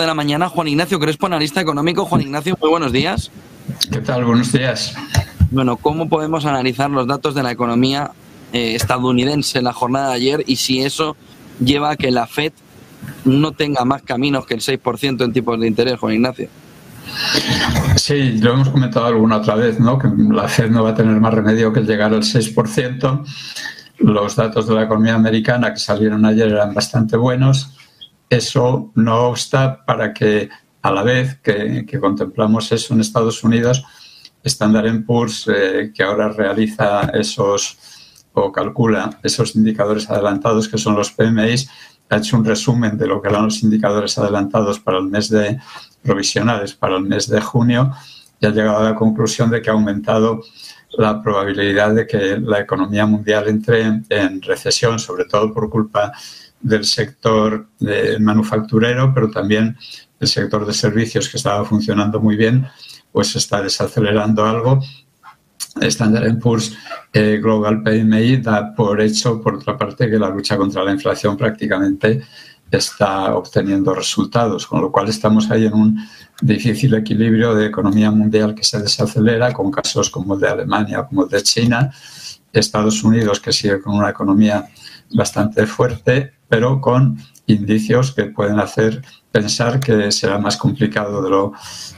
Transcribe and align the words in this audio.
De 0.00 0.06
la 0.06 0.14
mañana, 0.14 0.48
Juan 0.48 0.66
Ignacio 0.66 0.98
Crespo, 0.98 1.26
analista 1.26 1.60
económico. 1.60 2.06
Juan 2.06 2.22
Ignacio, 2.22 2.56
muy 2.58 2.70
buenos 2.70 2.90
días. 2.90 3.30
¿Qué 3.92 4.00
tal? 4.00 4.24
Buenos 4.24 4.50
días. 4.50 4.94
Bueno, 5.50 5.76
¿cómo 5.76 6.08
podemos 6.08 6.46
analizar 6.46 6.88
los 6.88 7.06
datos 7.06 7.34
de 7.34 7.42
la 7.42 7.50
economía 7.50 8.12
eh, 8.54 8.74
estadounidense 8.74 9.58
en 9.58 9.64
la 9.64 9.74
jornada 9.74 10.08
de 10.08 10.14
ayer 10.14 10.44
y 10.46 10.56
si 10.56 10.80
eso 10.80 11.18
lleva 11.62 11.90
a 11.90 11.96
que 11.96 12.10
la 12.10 12.26
Fed 12.26 12.52
no 13.26 13.52
tenga 13.52 13.84
más 13.84 14.00
caminos 14.00 14.46
que 14.46 14.54
el 14.54 14.60
6% 14.60 15.22
en 15.22 15.32
tipos 15.34 15.60
de 15.60 15.66
interés, 15.66 15.98
Juan 15.98 16.14
Ignacio? 16.14 16.48
Sí, 17.96 18.38
lo 18.38 18.54
hemos 18.54 18.70
comentado 18.70 19.04
alguna 19.04 19.36
otra 19.36 19.54
vez, 19.54 19.78
¿no? 19.80 19.98
Que 19.98 20.08
la 20.16 20.48
Fed 20.48 20.70
no 20.70 20.82
va 20.82 20.90
a 20.90 20.94
tener 20.94 21.20
más 21.20 21.34
remedio 21.34 21.74
que 21.74 21.80
llegar 21.80 22.14
al 22.14 22.22
6%. 22.22 23.24
Los 23.98 24.34
datos 24.34 24.66
de 24.66 24.74
la 24.74 24.84
economía 24.84 25.14
americana 25.14 25.74
que 25.74 25.78
salieron 25.78 26.24
ayer 26.24 26.48
eran 26.48 26.72
bastante 26.72 27.18
buenos. 27.18 27.76
Eso 28.30 28.92
no 28.94 29.26
obsta 29.26 29.84
para 29.84 30.14
que 30.14 30.48
a 30.82 30.90
la 30.90 31.02
vez 31.02 31.38
que, 31.42 31.84
contemplamos 32.00 32.72
eso 32.72 32.94
en 32.94 33.00
Estados 33.00 33.44
Unidos, 33.44 33.84
Standard 34.42 35.04
Poor's, 35.04 35.46
eh, 35.48 35.92
que 35.94 36.02
ahora 36.02 36.30
realiza 36.30 37.10
esos 37.12 37.76
o 38.32 38.52
calcula 38.52 39.18
esos 39.24 39.56
indicadores 39.56 40.08
adelantados 40.08 40.68
que 40.68 40.78
son 40.78 40.94
los 40.94 41.10
PMIs, 41.10 41.68
ha 42.08 42.16
hecho 42.16 42.36
un 42.36 42.44
resumen 42.44 42.96
de 42.96 43.06
lo 43.06 43.20
que 43.20 43.28
eran 43.28 43.44
los 43.44 43.62
indicadores 43.62 44.16
adelantados 44.16 44.78
para 44.78 44.98
el 44.98 45.04
mes 45.04 45.28
de 45.28 45.58
provisionales 46.02 46.74
para 46.74 46.96
el 46.96 47.02
mes 47.02 47.28
de 47.28 47.40
junio 47.40 47.92
y 48.40 48.46
ha 48.46 48.50
llegado 48.50 48.78
a 48.78 48.84
la 48.84 48.94
conclusión 48.94 49.50
de 49.50 49.60
que 49.60 49.70
ha 49.70 49.74
aumentado 49.74 50.42
la 50.92 51.22
probabilidad 51.22 51.94
de 51.94 52.06
que 52.06 52.38
la 52.38 52.60
economía 52.60 53.06
mundial 53.06 53.48
entre 53.48 53.82
en 53.82 54.42
recesión, 54.42 54.98
sobre 54.98 55.24
todo 55.26 55.52
por 55.52 55.68
culpa 55.70 56.12
del 56.60 56.84
sector 56.84 57.68
manufacturero, 58.20 59.12
pero 59.14 59.30
también 59.30 59.76
el 60.18 60.28
sector 60.28 60.66
de 60.66 60.74
servicios 60.74 61.28
que 61.28 61.38
estaba 61.38 61.64
funcionando 61.64 62.20
muy 62.20 62.36
bien, 62.36 62.66
pues 63.12 63.34
está 63.36 63.62
desacelerando 63.62 64.44
algo. 64.44 64.80
Standard 65.80 66.38
Poor's 66.38 66.76
eh, 67.12 67.38
Global 67.40 67.82
PMI 67.82 68.38
da 68.38 68.74
por 68.74 69.00
hecho, 69.00 69.40
por 69.40 69.56
otra 69.56 69.76
parte, 69.76 70.10
que 70.10 70.18
la 70.18 70.28
lucha 70.28 70.56
contra 70.56 70.84
la 70.84 70.92
inflación 70.92 71.36
prácticamente 71.36 72.22
está 72.70 73.34
obteniendo 73.34 73.94
resultados, 73.94 74.66
con 74.66 74.80
lo 74.80 74.92
cual 74.92 75.08
estamos 75.08 75.50
ahí 75.50 75.66
en 75.66 75.74
un 75.74 76.08
difícil 76.40 76.94
equilibrio 76.94 77.54
de 77.54 77.66
economía 77.66 78.10
mundial 78.10 78.54
que 78.54 78.64
se 78.64 78.80
desacelera, 78.80 79.52
con 79.52 79.70
casos 79.70 80.10
como 80.10 80.34
el 80.34 80.40
de 80.40 80.48
Alemania, 80.48 81.04
como 81.08 81.24
el 81.24 81.30
de 81.30 81.42
China, 81.42 81.90
Estados 82.52 83.02
Unidos 83.02 83.40
que 83.40 83.52
sigue 83.52 83.80
con 83.80 83.94
una 83.94 84.10
economía 84.10 84.68
bastante 85.12 85.66
fuerte, 85.66 86.32
pero 86.50 86.80
con 86.80 87.16
indicios 87.46 88.12
que 88.12 88.24
pueden 88.24 88.58
hacer 88.58 89.02
pensar 89.30 89.78
que 89.78 90.10
será 90.10 90.38
más 90.38 90.56
complicado 90.56 91.22
de 91.22 91.30
lo 91.30 91.52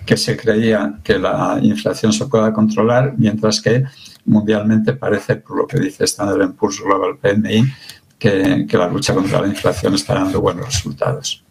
que 0.05 0.17
se 0.17 0.37
creía 0.37 0.99
que 1.03 1.19
la 1.19 1.59
inflación 1.63 2.13
se 2.13 2.27
pueda 2.27 2.53
controlar, 2.53 3.15
mientras 3.17 3.61
que 3.63 3.85
mundialmente 4.27 4.93
parece, 4.93 5.37
por 5.37 5.57
lo 5.57 5.67
que 5.67 5.81
dice 5.81 6.05
Standard 6.05 6.53
Poor's 6.53 6.81
Global 6.81 7.19
PMI, 7.19 7.65
que, 8.19 8.67
la 8.71 8.89
lucha 8.89 9.15
contra 9.15 9.41
la 9.41 9.49
inflación 9.49 9.95
está 9.95 10.15
dando 10.15 10.41
buenos 10.41 10.67
resultados. 10.67 11.43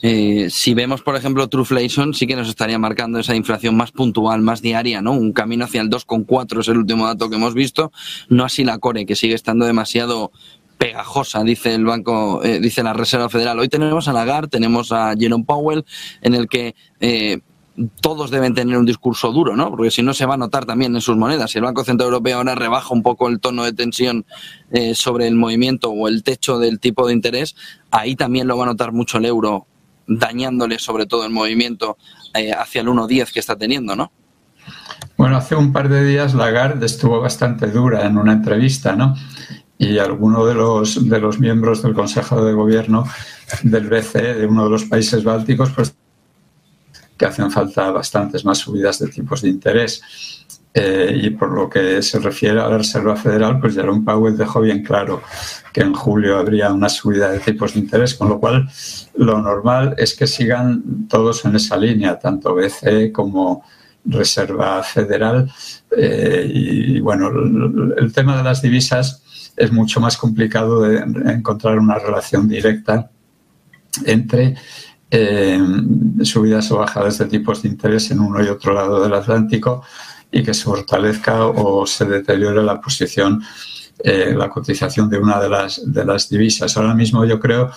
Eh, 0.00 0.48
si 0.50 0.74
vemos, 0.74 1.02
por 1.02 1.16
ejemplo, 1.16 1.48
Truflation, 1.48 2.14
sí 2.14 2.26
que 2.26 2.36
nos 2.36 2.48
estaría 2.48 2.78
marcando 2.78 3.18
esa 3.18 3.34
inflación 3.34 3.76
más 3.76 3.90
puntual, 3.90 4.42
más 4.42 4.62
diaria, 4.62 5.02
¿no? 5.02 5.12
Un 5.12 5.32
camino 5.32 5.64
hacia 5.64 5.80
el 5.80 5.90
2,4 5.90 6.60
es 6.60 6.68
el 6.68 6.78
último 6.78 7.06
dato 7.06 7.28
que 7.28 7.36
hemos 7.36 7.54
visto, 7.54 7.90
no 8.28 8.44
así 8.44 8.64
la 8.64 8.78
Core, 8.78 9.06
que 9.06 9.16
sigue 9.16 9.34
estando 9.34 9.64
demasiado 9.64 10.30
pegajosa, 10.82 11.44
dice 11.44 11.74
el 11.74 11.84
Banco, 11.84 12.42
eh, 12.42 12.58
dice 12.58 12.82
la 12.82 12.92
Reserva 12.92 13.28
Federal. 13.28 13.56
Hoy 13.60 13.68
tenemos 13.68 14.08
a 14.08 14.12
Lagarde, 14.12 14.48
tenemos 14.48 14.90
a 14.90 15.14
Jerome 15.16 15.44
Powell, 15.44 15.84
en 16.22 16.34
el 16.34 16.48
que 16.48 16.74
eh, 16.98 17.38
todos 18.00 18.32
deben 18.32 18.52
tener 18.52 18.76
un 18.76 18.84
discurso 18.84 19.30
duro, 19.30 19.54
¿no? 19.54 19.70
Porque 19.70 19.92
si 19.92 20.02
no 20.02 20.12
se 20.12 20.26
va 20.26 20.34
a 20.34 20.36
notar 20.36 20.64
también 20.64 20.92
en 20.96 21.00
sus 21.00 21.16
monedas. 21.16 21.52
Si 21.52 21.58
el 21.58 21.64
Banco 21.64 21.84
Central 21.84 22.08
Europeo 22.08 22.38
ahora 22.38 22.56
rebaja 22.56 22.92
un 22.92 23.04
poco 23.04 23.28
el 23.28 23.38
tono 23.38 23.62
de 23.62 23.72
tensión 23.72 24.26
eh, 24.72 24.96
sobre 24.96 25.28
el 25.28 25.36
movimiento 25.36 25.90
o 25.90 26.08
el 26.08 26.24
techo 26.24 26.58
del 26.58 26.80
tipo 26.80 27.06
de 27.06 27.12
interés, 27.12 27.54
ahí 27.92 28.16
también 28.16 28.48
lo 28.48 28.56
va 28.56 28.64
a 28.64 28.66
notar 28.66 28.90
mucho 28.90 29.18
el 29.18 29.26
euro, 29.26 29.68
dañándole 30.08 30.80
sobre 30.80 31.06
todo 31.06 31.24
el 31.24 31.30
movimiento 31.30 31.96
hacia 32.58 32.80
el 32.80 32.88
1.10 32.88 33.32
que 33.32 33.38
está 33.38 33.54
teniendo, 33.54 33.94
¿no? 33.94 34.10
Bueno, 35.16 35.36
hace 35.36 35.54
un 35.54 35.72
par 35.72 35.88
de 35.88 36.04
días 36.04 36.34
Lagarde 36.34 36.86
estuvo 36.86 37.20
bastante 37.20 37.68
dura 37.68 38.06
en 38.06 38.18
una 38.18 38.32
entrevista, 38.32 38.96
¿no? 38.96 39.14
Y 39.82 39.98
alguno 39.98 40.46
de 40.46 40.54
los, 40.54 41.08
de 41.08 41.18
los 41.18 41.40
miembros 41.40 41.82
del 41.82 41.92
Consejo 41.92 42.44
de 42.44 42.52
Gobierno 42.52 43.04
del 43.64 43.88
BCE, 43.88 44.34
de 44.34 44.46
uno 44.46 44.64
de 44.64 44.70
los 44.70 44.84
países 44.84 45.24
bálticos, 45.24 45.72
pues 45.74 45.92
que 47.18 47.26
hacen 47.26 47.50
falta 47.50 47.90
bastantes 47.90 48.44
más 48.44 48.58
subidas 48.58 49.00
de 49.00 49.08
tipos 49.08 49.42
de 49.42 49.48
interés. 49.48 50.00
Eh, 50.72 51.20
y 51.24 51.30
por 51.30 51.50
lo 51.50 51.68
que 51.68 52.00
se 52.00 52.20
refiere 52.20 52.60
a 52.60 52.68
la 52.68 52.78
Reserva 52.78 53.16
Federal, 53.16 53.58
pues 53.58 53.74
Jerome 53.74 54.04
Powell 54.04 54.36
dejó 54.36 54.60
bien 54.60 54.84
claro 54.84 55.20
que 55.72 55.80
en 55.80 55.94
julio 55.94 56.38
habría 56.38 56.72
una 56.72 56.88
subida 56.88 57.32
de 57.32 57.40
tipos 57.40 57.74
de 57.74 57.80
interés, 57.80 58.14
con 58.14 58.28
lo 58.28 58.38
cual 58.38 58.68
lo 59.16 59.42
normal 59.42 59.96
es 59.98 60.14
que 60.14 60.28
sigan 60.28 61.08
todos 61.08 61.44
en 61.44 61.56
esa 61.56 61.76
línea, 61.76 62.20
tanto 62.20 62.54
BCE 62.54 63.10
como 63.10 63.64
Reserva 64.04 64.82
Federal. 64.82 65.52
Eh, 65.96 66.50
y 66.52 67.00
bueno, 67.00 67.30
el, 67.96 68.12
tema 68.12 68.36
de 68.36 68.42
las 68.42 68.62
divisas 68.62 69.52
es 69.56 69.72
mucho 69.72 70.00
más 70.00 70.16
complicado 70.16 70.82
de 70.82 70.98
encontrar 71.32 71.78
una 71.78 71.98
relación 71.98 72.48
directa 72.48 73.10
entre 74.04 74.54
eh, 75.10 75.60
subidas 76.22 76.70
o 76.72 76.78
bajadas 76.78 77.18
de 77.18 77.26
tipos 77.26 77.62
de 77.62 77.68
interés 77.68 78.10
en 78.10 78.20
uno 78.20 78.42
y 78.42 78.48
otro 78.48 78.72
lado 78.72 79.02
del 79.02 79.12
Atlántico 79.12 79.82
y 80.30 80.42
que 80.42 80.54
se 80.54 80.64
fortalezca 80.64 81.46
o 81.46 81.86
se 81.86 82.06
deteriore 82.06 82.62
la 82.62 82.80
posición, 82.80 83.42
eh, 84.02 84.34
la 84.34 84.48
cotización 84.48 85.10
de 85.10 85.18
una 85.18 85.38
de 85.38 85.50
las, 85.50 85.92
de 85.92 86.04
las 86.06 86.30
divisas. 86.30 86.74
Ahora 86.78 86.94
mismo 86.94 87.26
yo 87.26 87.38
creo 87.38 87.70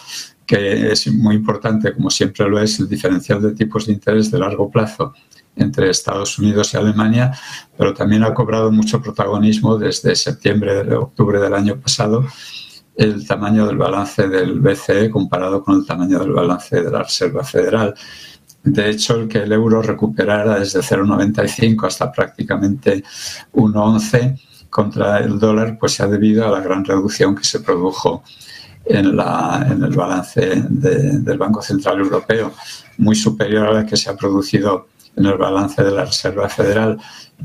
que 0.45 0.91
es 0.91 1.07
muy 1.11 1.35
importante, 1.35 1.93
como 1.93 2.09
siempre 2.09 2.47
lo 2.47 2.59
es, 2.59 2.79
el 2.79 2.87
diferencial 2.87 3.41
de 3.41 3.53
tipos 3.53 3.85
de 3.85 3.93
interés 3.93 4.31
de 4.31 4.39
largo 4.39 4.71
plazo 4.71 5.13
entre 5.55 5.89
Estados 5.89 6.37
Unidos 6.39 6.73
y 6.73 6.77
Alemania, 6.77 7.31
pero 7.77 7.93
también 7.93 8.23
ha 8.23 8.33
cobrado 8.33 8.71
mucho 8.71 9.01
protagonismo 9.01 9.77
desde 9.77 10.15
septiembre, 10.15 10.93
octubre 10.95 11.39
del 11.39 11.53
año 11.53 11.79
pasado 11.79 12.25
el 12.95 13.27
tamaño 13.27 13.67
del 13.67 13.77
balance 13.77 14.27
del 14.27 14.59
BCE 14.59 15.09
comparado 15.09 15.63
con 15.63 15.75
el 15.75 15.85
tamaño 15.85 16.19
del 16.19 16.31
balance 16.31 16.81
de 16.81 16.89
la 16.89 17.03
Reserva 17.03 17.43
Federal. 17.43 17.93
De 18.63 18.89
hecho, 18.89 19.15
el 19.15 19.27
que 19.27 19.39
el 19.39 19.51
euro 19.51 19.81
recuperara 19.81 20.59
desde 20.59 20.79
0,95 20.79 21.87
hasta 21.87 22.11
prácticamente 22.11 23.03
1,11 23.53 24.39
contra 24.69 25.19
el 25.19 25.39
dólar, 25.39 25.77
pues 25.79 25.93
se 25.93 26.03
ha 26.03 26.07
debido 26.07 26.47
a 26.47 26.51
la 26.51 26.61
gran 26.61 26.83
reducción 26.83 27.35
que 27.35 27.43
se 27.43 27.59
produjo 27.59 28.23
en, 28.85 29.05
el 29.05 29.95
balance 29.95 30.63
del 30.69 31.37
Banco 31.37 31.61
Central 31.61 31.99
Europeo, 31.99 32.53
muy 32.97 33.15
superior 33.15 33.67
a 33.67 33.73
la 33.73 33.85
que 33.85 33.97
se 33.97 34.09
ha 34.09 34.15
producido 34.15 34.87
en 35.15 35.25
el 35.25 35.37
balance 35.37 35.83
de 35.83 35.91
la 35.91 36.05
Reserva 36.05 36.49
Federal. 36.49 36.97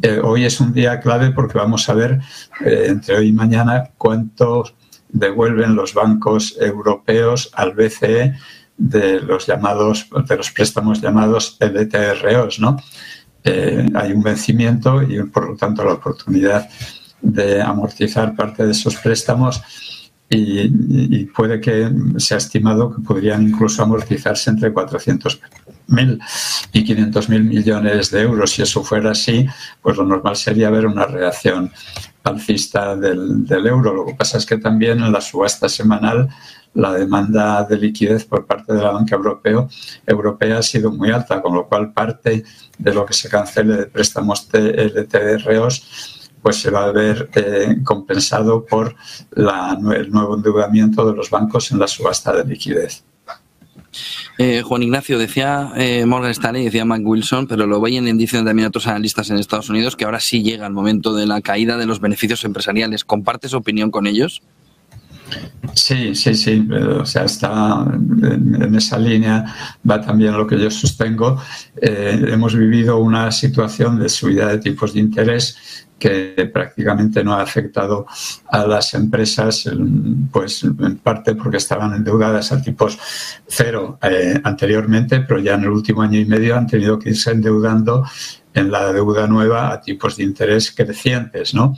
Eh, 0.03 0.21
hoy 0.23 0.45
es 0.45 0.61
un 0.61 0.73
día 0.73 1.01
clave 1.01 1.31
porque 1.31 1.59
vamos 1.59 1.89
a 1.89 1.95
ver 1.95 2.21
eh, 2.65 2.87
entre 2.89 3.17
hoy 3.19 3.29
y 3.29 3.33
mañana 3.33 3.91
cuántos 3.97 4.75
devuelven 5.09 5.75
los 5.75 5.95
bancos 5.95 6.57
europeos 6.61 7.51
al 7.55 7.75
BCE 7.75 8.35
de 8.77 9.21
los 9.21 9.47
llamados, 9.47 10.09
de 10.27 10.37
los 10.37 10.51
préstamos 10.51 11.01
llamados 11.01 11.59
LTROs, 11.61 12.61
¿no? 12.61 12.77
Eh, 13.43 13.87
hay 13.95 14.13
un 14.13 14.23
vencimiento 14.23 15.03
y 15.03 15.23
por 15.25 15.51
lo 15.51 15.57
tanto 15.57 15.85
la 15.85 15.95
oportunidad 15.95 16.69
de 17.21 17.61
amortizar 17.61 18.35
parte 18.35 18.65
de 18.65 18.73
esos 18.73 18.97
préstamos 18.97 19.63
y, 20.31 21.25
puede 21.27 21.61
que 21.61 21.91
se 22.19 22.35
ha 22.35 22.39
estimado 22.39 22.95
que 22.95 23.03
podrían 23.03 23.49
incluso 23.49 23.83
amortizarse 23.83 24.51
entre 24.51 24.73
400.000 24.73 26.21
y 26.73 26.85
500.000 26.85 27.43
millones 27.43 28.11
de 28.13 28.23
euros. 28.23 28.53
Si 28.53 28.63
eso 28.63 28.85
fuera 28.85 29.11
así, 29.11 29.47
pues 29.83 29.97
lo 29.97 30.05
normal 30.05 30.37
sería 30.37 30.71
ver 30.71 30.87
una 30.87 31.05
reacción 31.05 31.73
alcista 32.23 32.95
del, 32.95 33.45
del 33.45 33.67
euro. 33.67 33.93
Lo 33.93 34.07
que 34.07 34.15
pasa 34.15 34.39
es 34.39 34.47
que 34.47 34.59
también 34.59 35.03
en 35.03 35.13
la 35.13 35.21
subasta 35.21 35.69
semanal 35.69 36.29
la 36.75 36.93
demanda 36.93 37.65
de 37.65 37.77
liquidez 37.77 38.25
por 38.25 38.47
parte 38.47 38.73
de 38.73 38.83
la 38.83 38.93
banca 38.93 39.17
europeo, 39.17 39.69
europea 40.07 40.59
ha 40.59 40.63
sido 40.63 40.93
muy 40.93 41.11
alta, 41.11 41.43
con 41.43 41.55
lo 41.55 41.67
cual 41.67 41.93
parte 41.93 42.45
de 42.79 42.95
lo 42.95 43.05
que 43.05 43.15
se 43.15 43.29
cancele 43.29 43.77
de 43.77 43.87
préstamos 43.87 44.49
LTROs 44.53 46.20
pues 46.43 46.57
se 46.57 46.71
va 46.71 46.85
a 46.85 46.93
ver 46.93 47.29
eh, 47.35 47.77
compensado 47.85 48.65
por 48.65 48.95
la, 49.33 49.79
el 49.97 50.11
nuevo 50.11 50.37
endeudamiento 50.37 51.09
de 51.09 51.17
los 51.17 51.31
bancos 51.31 51.71
en 51.71 51.79
la 51.79 51.87
subasta 51.87 52.33
de 52.33 52.45
liquidez. 52.45 53.05
Eh, 54.39 54.63
Juan 54.63 54.83
Ignacio, 54.83 55.19
decía 55.19 55.73
eh, 55.77 56.07
Morgan 56.07 56.31
Stanley, 56.31 56.65
decía 56.65 56.85
Mac 56.85 57.03
Wilson, 57.05 57.47
pero 57.47 57.67
lo 57.67 57.81
veían 57.81 58.05
dicen 58.17 58.45
también 58.45 58.69
otros 58.69 58.87
analistas 58.87 59.31
en 59.31 59.37
Estados 59.37 59.69
Unidos, 59.69 59.97
que 59.97 60.05
ahora 60.05 60.21
sí 60.21 60.43
llega 60.43 60.67
el 60.67 60.73
momento 60.73 61.15
de 61.15 61.27
la 61.27 61.41
caída 61.41 61.77
de 61.77 61.87
los 61.87 62.01
beneficios 62.01 62.45
empresariales. 62.45 63.05
¿Compartes 63.05 63.53
opinión 63.53 63.91
con 63.91 64.07
ellos? 64.07 64.43
Sí, 65.75 66.15
sí, 66.15 66.35
sí, 66.35 66.69
o 66.73 67.07
sea, 67.07 67.25
está 67.25 67.85
en, 67.93 68.75
esa 68.75 68.99
línea, 68.99 69.55
va 69.89 70.01
también 70.01 70.37
lo 70.37 70.47
que 70.47 70.59
yo 70.59 70.71
sostengo. 70.71 71.41
Eh, 71.81 72.29
hemos 72.29 72.57
vivido 72.57 72.99
una 72.99 73.31
situación 73.31 73.99
de 73.99 74.09
subida 74.09 74.49
de 74.49 74.59
tipos 74.59 74.95
de 74.95 75.01
interés 75.01 75.87
que 76.01 76.51
prácticamente 76.53 77.23
no 77.23 77.35
ha 77.35 77.43
afectado 77.43 78.07
a 78.49 78.67
las 78.67 78.95
empresas, 78.95 79.71
pues 80.33 80.65
en 80.65 80.99
parte 80.99 81.37
porque 81.37 81.59
estaban 81.59 81.95
endeudadas 81.95 82.51
a 82.51 82.61
tipos 82.61 82.99
cero 83.47 83.99
eh, 84.03 84.41
anteriormente, 84.43 85.21
pero 85.21 85.39
ya 85.39 85.55
en 85.55 85.63
el 85.63 85.69
último 85.69 86.03
año 86.03 86.19
y 86.19 86.25
medio 86.25 86.57
han 86.57 86.67
tenido 86.67 86.99
que 86.99 87.11
irse 87.11 87.31
endeudando 87.31 88.05
en 88.55 88.73
la 88.73 88.93
deuda 88.93 89.29
nueva 89.29 89.73
a 89.73 89.81
tipos 89.81 90.17
de 90.17 90.25
interés 90.25 90.73
crecientes, 90.73 91.55
¿no? 91.55 91.77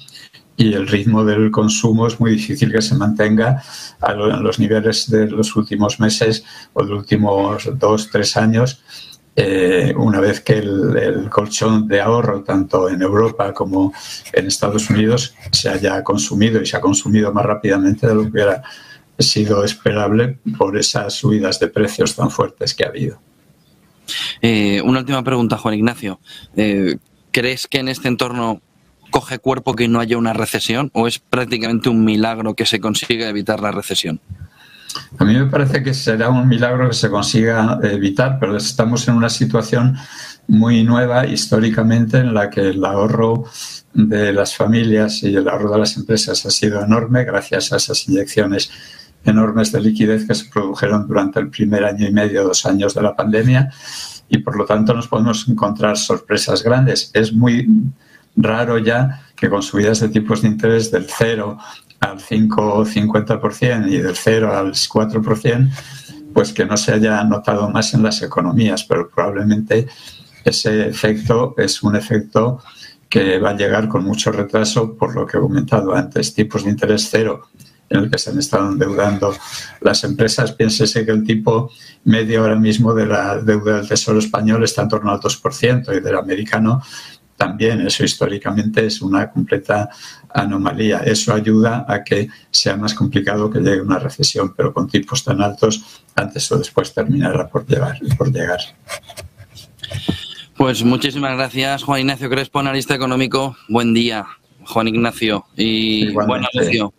y 0.57 0.75
el 0.75 0.87
ritmo 0.87 1.25
del 1.25 1.51
consumo 1.51 2.07
es 2.07 2.21
muy 2.21 2.33
difícil 2.33 2.71
que 2.71 2.83
se 2.83 2.95
mantenga 2.95 3.63
a 4.01 4.13
los 4.15 4.59
niveles 4.59 5.11
de 5.11 5.29
los 5.29 5.57
últimos 5.57 5.99
meses 5.99 6.45
o 6.73 6.85
de 6.85 6.91
los 6.91 6.99
últimos 7.01 7.69
dos, 7.79 8.11
tres 8.11 8.37
años. 8.37 8.81
Eh, 9.35 9.95
una 9.97 10.21
vez 10.21 10.41
que 10.41 10.59
el, 10.59 11.29
colchón 11.31 11.89
de 11.89 12.01
ahorro, 12.01 12.43
tanto 12.43 12.89
en 12.89 13.01
Europa 13.01 13.55
como 13.55 13.93
en 14.33 14.47
Estados 14.47 14.91
Unidos, 14.91 15.35
se 15.51 15.71
haya 15.71 16.05
consumido 16.05 16.61
y 16.61 16.67
se 16.67 16.77
ha 16.77 16.81
consumido 16.81 17.33
más 17.33 17.47
rápidamente 17.47 18.07
de 18.07 18.15
lo 18.15 18.23
que 18.23 18.29
hubiera 18.29 18.63
sido 19.19 19.65
esperable 19.65 20.39
por 20.59 20.77
esas 20.77 21.15
subidas 21.15 21.59
de 21.61 21.69
precios 21.69 22.15
tan 22.15 22.31
fuertes 22.31 22.75
que 22.75 22.85
ha 22.85 22.89
habido. 22.89 23.21
Eh, 24.43 24.83
una 24.83 25.01
última 25.01 25.23
pregunta, 25.23 25.57
Juan 25.57 25.75
Ignacio. 25.75 26.21
Eh, 26.57 26.97
¿Crees 27.31 27.67
que 27.67 27.79
en 27.79 27.89
este 27.89 28.09
entorno 28.09 28.61
coge 29.11 29.39
cuerpo 29.39 29.75
que 29.75 29.89
no 29.89 30.01
haya 30.01 30.19
una 30.19 30.33
recesión 30.35 30.91
o 30.93 31.07
es 31.07 31.19
prácticamente 31.19 31.89
un 31.89 32.05
milagro 32.05 32.55
que 32.55 32.67
se 32.67 32.81
consiga 32.81 33.29
evitar 33.29 33.61
la 33.61 33.71
recesión? 33.71 34.21
A 35.19 35.25
mí 35.25 35.35
me 35.35 35.47
parece 35.47 35.83
que 35.83 35.95
será 35.95 36.31
un 36.31 36.49
milagro 36.49 36.89
que 36.89 36.95
se 36.95 37.11
consiga 37.11 37.79
evitar, 37.83 38.39
pero 38.39 38.57
estamos 38.57 39.07
en 39.09 39.15
una 39.15 39.29
situación 39.29 39.97
muy 40.49 40.85
nueva 40.85 41.27
históricamente 41.27 42.19
en 42.19 42.35
la 42.35 42.51
que 42.51 42.71
el 42.71 42.85
ahorro 42.85 43.45
de 43.95 44.33
las 44.33 44.57
familias 44.57 45.23
y 45.23 45.35
el 45.35 45.49
ahorro 45.49 45.73
de 45.73 45.79
las 45.79 45.97
empresas 45.97 46.45
ha 46.47 46.51
sido 46.51 46.83
enorme 46.83 47.25
gracias 47.25 47.73
a 47.73 47.77
esas 47.77 48.09
inyecciones 48.09 48.71
enormes 49.25 49.71
de 49.71 49.81
liquidez 49.81 50.27
que 50.27 50.35
se 50.35 50.51
produjeron 50.51 51.07
durante 51.07 51.39
el 51.41 51.49
primer 51.49 51.85
año 51.85 52.07
y 52.07 52.13
medio, 52.13 52.45
dos 52.45 52.67
años 52.67 52.95
de 52.95 53.03
la 53.03 53.15
pandemia 53.15 53.71
y 54.29 54.39
por 54.39 54.57
lo 54.57 54.65
tanto 54.65 54.95
nos 54.95 55.09
podemos 55.09 55.47
encontrar 55.49 55.97
sorpresas 55.97 56.63
grandes. 56.63 57.11
Es 57.15 57.33
muy 57.33 57.69
raro 58.35 58.79
ya 58.79 59.23
que 59.37 59.49
con 59.49 59.63
subidas 59.63 60.01
de 60.01 60.09
tipos 60.09 60.43
de 60.43 60.49
interés 60.49 60.91
del 60.91 61.07
0 61.07 61.59
al 62.03 62.21
5 62.21 62.75
o 62.75 62.85
50% 62.85 63.89
y 63.91 63.99
del 63.99 64.17
0 64.17 64.55
al 64.55 64.73
4%, 64.73 65.71
pues 66.35 66.53
que 66.53 66.67
no 66.67 66.77
se 66.77 66.93
haya 66.93 67.23
notado 67.25 67.71
más 67.71 67.95
en 67.95 68.03
las 68.03 68.23
economías, 68.23 68.85
pero 68.85 69.09
probablemente 69.09 69.87
ese 70.45 70.89
efecto 70.89 71.55
es 71.57 71.83
un 71.83 71.97
efecto 71.97 72.61
que 73.09 73.39
va 73.39 73.51
a 73.51 73.57
llegar 73.57 73.89
con 73.89 74.05
mucho 74.05 74.33
retraso 74.33 74.97
por 74.97 75.15
lo 75.15 75.27
que 75.27 75.37
he 75.37 75.41
comentado 75.41 75.95
antes, 75.95 76.35
tipos 76.35 76.65
de 76.65 76.71
interés 76.71 77.09
cero 77.11 77.49
en 77.91 78.05
el 78.05 78.11
que 78.11 78.19
se 78.19 78.31
han 78.31 78.39
estado 78.39 78.73
endeudando 78.73 79.35
las 79.83 80.03
empresas. 80.05 80.53
Piénsese 80.53 81.05
que 81.05 81.13
el 81.13 81.25
tipo 81.25 81.71
medio 82.05 82.41
ahora 82.41 82.57
mismo 82.57 82.95
de 82.95 83.07
la 83.07 83.37
deuda 83.39 83.77
del 83.77 83.89
Tesoro 83.89 84.19
español 84.19 84.65
está 84.65 84.83
en 84.83 84.89
torno 84.89 85.13
al 85.13 85.21
2% 85.21 85.97
y 85.97 86.01
del 86.01 86.17
americano 86.17 86.83
también 87.43 87.85
eso 87.85 88.05
históricamente 88.05 88.87
es 88.87 89.03
una 89.03 89.29
completa 89.29 89.91
anomalía. 90.33 90.99
Eso 90.99 91.35
ayuda 91.35 91.85
a 91.89 92.05
que 92.05 92.29
sea 92.53 92.77
más 92.77 92.95
complicado 92.95 93.51
que 93.51 93.59
llegue 93.59 93.81
una 93.81 93.99
recesión, 93.99 94.55
pero 94.57 94.73
con 94.73 94.87
tipos 94.87 95.25
tan 95.25 95.43
altos, 95.43 96.05
antes 96.15 96.53
o 96.53 96.59
después 96.59 96.95
terminará 96.95 97.49
por, 97.49 97.67
llegar, 97.67 97.99
por 98.17 98.33
llegar. 98.33 98.61
Pues 100.57 100.85
muchísimas 100.85 101.37
gracias, 101.37 101.83
Juan 101.83 102.03
Ignacio 102.03 102.31
Crespo, 102.31 102.61
analista 102.61 102.95
económico. 102.95 103.57
Buen 103.69 103.93
día, 103.93 104.25
Juan 104.65 104.87
Ignacio, 104.87 105.45
y 105.57 106.13
buen 106.13 106.43
negocio. 106.55 106.95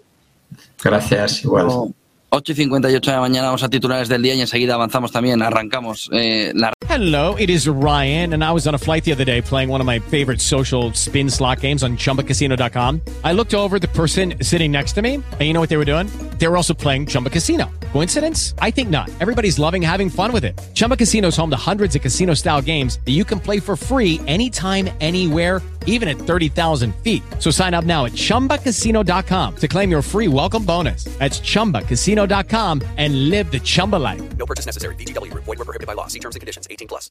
Gracias, 0.84 1.46
igual. 1.46 1.94
8 2.36 2.52
y 2.52 2.56
58 2.56 3.12
de 3.12 3.16
la 3.16 3.22
mañana 3.22 3.46
vamos 3.46 3.62
a 3.62 3.70
titulares 3.70 4.10
del 4.10 4.24
día 4.24 4.34
y 4.34 4.42
enseguida 4.42 4.74
avanzamos 4.74 5.12
también, 5.12 5.44
arrancamos 5.44 6.10
eh, 6.12 6.52
la... 6.56 6.74
Hello, 6.90 7.36
it 7.38 7.52
is 7.52 7.68
Ryan 7.68 8.34
and 8.34 8.44
I 8.44 8.52
was 8.52 8.66
on 8.66 8.74
a 8.74 8.80
flight 8.80 9.04
the 9.04 9.12
other 9.12 9.24
day 9.24 9.40
playing 9.40 9.70
one 9.70 9.80
of 9.80 9.86
my 9.86 10.00
favorite 10.00 10.42
social 10.42 10.92
spin 10.94 11.30
slot 11.30 11.60
games 11.62 11.84
on 11.84 11.96
chumbacasino.com. 11.96 13.02
I 13.24 13.34
looked 13.34 13.54
over 13.54 13.78
the 13.78 13.88
person 13.88 14.34
sitting 14.42 14.72
next 14.72 14.94
to 14.94 15.04
me 15.04 15.16
and 15.16 15.42
you 15.42 15.54
know 15.54 15.60
what 15.62 15.70
they 15.70 15.78
were 15.78 15.86
doing? 15.86 16.10
They 16.44 16.50
were 16.50 16.58
also 16.58 16.74
playing 16.74 17.06
Chumba 17.06 17.30
Casino. 17.30 17.72
Coincidence? 17.94 18.54
I 18.60 18.70
think 18.70 18.90
not. 18.90 19.10
Everybody's 19.22 19.58
loving 19.58 19.82
having 19.82 20.10
fun 20.10 20.34
with 20.34 20.44
it. 20.44 20.60
Chumba 20.74 20.98
Casino 20.98 21.30
is 21.30 21.38
home 21.38 21.50
to 21.52 21.56
hundreds 21.56 21.96
of 21.96 22.02
casino 22.02 22.34
style 22.34 22.62
games 22.62 23.00
that 23.06 23.14
you 23.14 23.24
can 23.24 23.40
play 23.40 23.62
for 23.62 23.78
free 23.78 24.20
anytime, 24.28 24.90
anywhere, 25.00 25.62
even 25.86 26.10
at 26.10 26.18
30,000 26.18 26.94
feet. 26.96 27.24
So 27.40 27.50
sign 27.50 27.74
up 27.74 27.86
now 27.86 28.04
at 28.04 28.12
chumbacasino.com 28.12 29.56
to 29.56 29.68
claim 29.70 29.90
your 29.90 30.02
free 30.02 30.28
welcome 30.28 30.66
bonus. 30.66 31.06
That's 31.18 31.40
chumbacasino.com 31.40 32.82
and 32.98 33.30
live 33.30 33.50
the 33.50 33.62
Chumba 33.62 33.96
life. 33.96 34.38
No 34.38 34.46
purchase 34.46 34.66
necessary. 34.66 34.96
DTW, 34.96 35.34
void, 35.46 35.56
prohibited 35.56 35.88
by 35.88 35.94
law. 35.94 36.08
See 36.08 36.20
terms 36.20 36.36
and 36.36 36.42
conditions 36.42 36.68
18 36.70 36.90
plus. 36.90 37.10